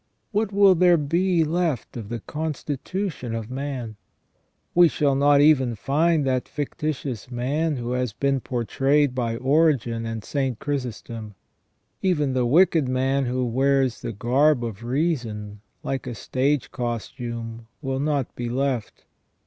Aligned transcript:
What 0.31 0.51
will 0.51 0.73
there 0.73 0.97
be 0.97 1.43
left 1.43 1.95
of 1.95 2.09
the 2.09 2.21
constitution 2.21 3.35
of 3.35 3.51
man? 3.51 3.97
We 4.73 4.87
shall 4.87 5.13
not 5.13 5.41
even 5.41 5.75
find 5.75 6.25
that 6.25 6.47
fictitious 6.47 7.29
man 7.29 7.75
who 7.75 7.91
has 7.91 8.11
been 8.11 8.39
portrayed 8.39 9.13
by 9.13 9.35
Origen 9.35 10.07
and 10.07 10.23
St. 10.23 10.57
Chrysostom. 10.57 11.35
Even 12.01 12.33
the 12.33 12.47
wicked 12.47 12.89
man 12.89 13.25
who 13.27 13.45
wears 13.45 14.01
the 14.01 14.11
garb 14.11 14.63
of 14.65 14.83
reason, 14.83 15.61
like 15.83 16.07
a 16.07 16.15
stage 16.15 16.71
costume, 16.71 17.67
will 17.83 17.99
not 17.99 18.33
be 18.35 18.49
left. 18.49 19.05